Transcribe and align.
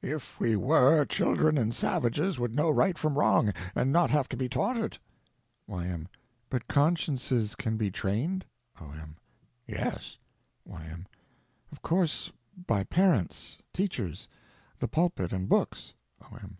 If 0.00 0.40
we 0.40 0.56
were, 0.56 1.04
children 1.04 1.58
and 1.58 1.74
savages 1.74 2.38
would 2.38 2.54
know 2.54 2.70
right 2.70 2.96
from 2.96 3.18
wrong, 3.18 3.52
and 3.74 3.92
not 3.92 4.10
have 4.10 4.26
to 4.30 4.38
be 4.38 4.48
taught 4.48 4.78
it. 4.78 4.98
Y.M. 5.66 6.08
But 6.48 6.66
consciences 6.66 7.54
can 7.54 7.76
be 7.76 7.90
trained? 7.90 8.46
O.M. 8.80 9.16
Yes. 9.66 10.16
Y.M. 10.64 11.04
Of 11.70 11.82
course 11.82 12.32
by 12.66 12.84
parents, 12.84 13.58
teachers, 13.74 14.28
the 14.78 14.88
pulpit, 14.88 15.30
and 15.30 15.46
books. 15.46 15.92
O.M. 16.22 16.56